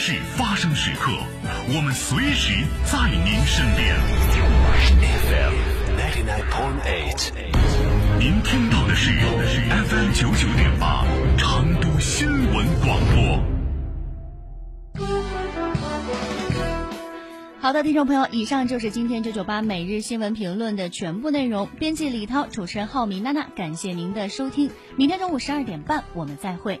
[0.00, 1.12] 事发生时刻，
[1.68, 3.94] 我们随时在您身边。
[5.28, 5.52] FM
[5.94, 7.28] ninety nine point eight，
[8.18, 11.04] 您听到的是 FM 九九点八
[11.36, 13.44] 成都新闻广播。
[17.60, 21.68] 好的，听众朋友，以上就是今天九九八每日新闻评论的全部内容。
[21.78, 24.70] 编辑李涛，主持人浩明娜娜，感谢您的收听。
[24.96, 26.80] 明天中午十二点半，我们再会。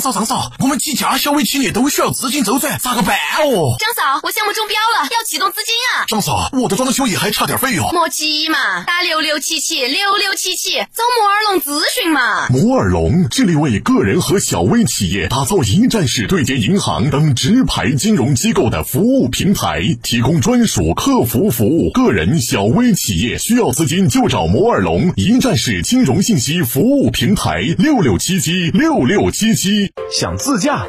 [0.00, 3.76] 张嫂，张嫂，我们几家小微企业都需要资金周转，咋个办哦？
[3.78, 6.06] 张嫂，我项目中标了，启动资金啊！
[6.08, 7.88] 张嫂，我的装修也还差点费用。
[7.92, 12.48] 莫急嘛，打六六七七六六七七，找摩尔龙咨询嘛。
[12.48, 21.92] 摩尔龙致力为个人和小微企业打造一站式对接银行等直排金融机构的服务平台，提供专属客服服务。
[21.92, 29.92] 个人、小微企业需要资金就找摩尔龙一站式金融信息服务平台，六六七七六六七七。
[30.10, 30.88] 想自驾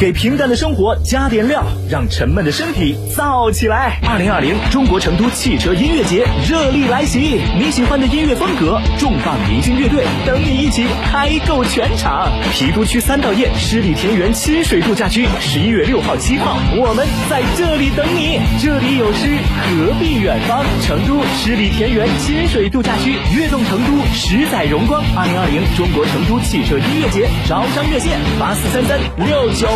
[0.00, 3.98] 给平淡的生活加点料，让沉闷的身体燥起来。
[4.08, 12.32] 二零二零中国成都汽车音乐节热力来袭，你喜欢的音乐风格，重磅明星乐队等你一起嗨够全场。
[12.54, 18.40] 郫都区三道堰十里田园亲水度假区，十一月六号、七号，我们在这里等你。
[18.58, 19.36] 这里有诗，
[19.68, 20.64] 何必远方？
[20.80, 25.04] 成都十里田园亲水度假区，跃动成都，十载荣光。
[25.14, 29.68] 二零二零中国成都汽车音乐节招商热线八四三三六九。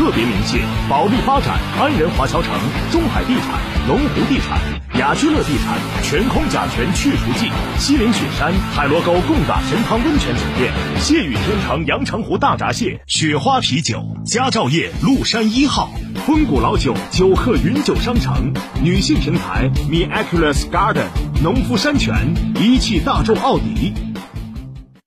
[0.00, 0.58] 特别鸣谢
[0.88, 2.50] 保利发展、安仁华侨城、
[2.90, 4.58] 中海地产、龙湖地产、
[4.98, 15.90] 雅居乐地产、全空甲醛去除剂、西岭雪山、海螺沟贡嘎神汤温泉酒店、谢雨天成阳澄湖大闸蟹、雪花啤酒、佳兆业麓山一号、
[16.24, 21.08] 坤谷老酒酒客云酒商城、女性平台 Miraculous Garden、
[21.42, 24.09] 农夫山泉、一汽大众奥迪。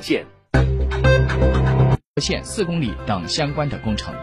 [0.00, 0.24] 献。
[2.22, 4.14] 线四公里等相关的工程。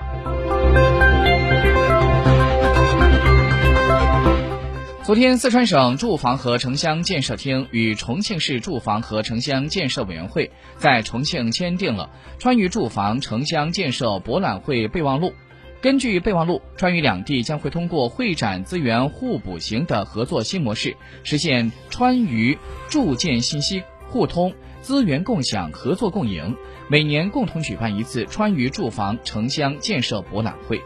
[5.04, 12.10] 昨天，四川省住房和城乡建设厅与重庆市住房和城乡建设委员会在重庆签订了
[12.40, 15.34] 川渝住房城乡建设博览会备忘录。
[15.82, 20.96] 根据备忘录，川渝两地将会通过会展资源互补型的合作新模式，
[21.26, 24.54] 实现川渝住建信息互通、
[24.84, 26.58] 资源共享、合作共赢。
[26.90, 30.82] 每年共同举办一次川渝住房城乡建设博览会。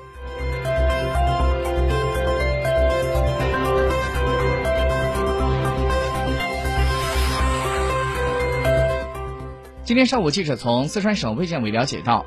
[9.83, 12.23] 今天上午，记者从四川省卫健委了解到，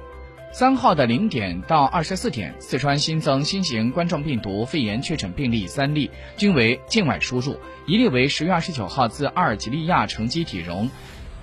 [0.53, 7.57] 三号的零点到二十四点，四川新增新型冠状病毒肺炎确诊病例三例，均为境外输入，
[7.87, 10.91] 一例为十月二十九号自阿尔及利亚乘机体蓉，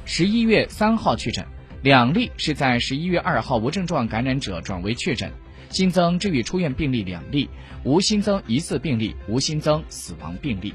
[0.09, 1.45] 十一月三号确诊，
[1.83, 5.29] 两例是在十一月二号无症状感染者转为确诊。
[5.69, 7.49] 新增治愈出院病例两例，
[7.83, 10.73] 无新增疑似病例，无新增死亡病例。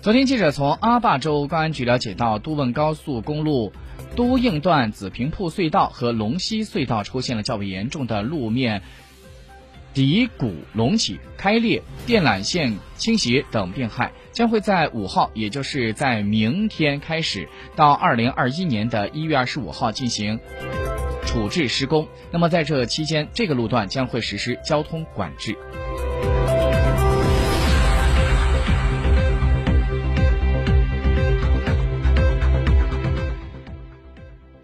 [0.00, 3.72] 昨天，记者从阿坝州公安局了解到，都汶高速公路
[4.16, 8.82] 都应段紫坪铺隧道和龙溪隧道出现了较为严重的路面
[9.92, 20.38] 底谷隆起、开裂、电缆线倾斜等病害，将会在五号，也就是在明天开始，到二零二一年的一月二十五号进行
[21.26, 22.06] 处置施工。
[22.30, 25.56] 那么在这期间，这个路段将会实施交通管制。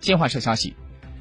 [0.01, 0.77] 新华社消息，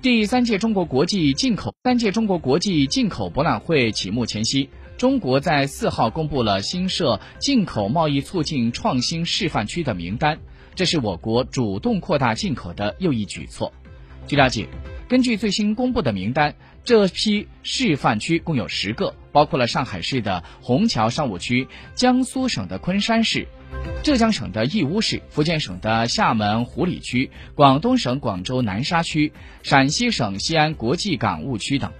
[0.05, 10.37] 第三届中国国际进口三届中国国际进口博览会启幕前夕，中国在四号公布了新设进口贸易促进创新示范区的名单，
[10.75, 13.73] 这是我国主动扩大进口的又一举措。
[14.27, 14.67] 据了解，
[15.09, 16.53] 根据最新公布的名单，
[16.85, 23.47] 这批示范区共有十个，包括了上海市的虹桥商务区、江苏省的昆山市。
[24.03, 29.33] 浙江省的义乌市、福建省的厦门湖里区、广东省广州南沙区、
[29.63, 31.91] 陕西省西安国际港务区等。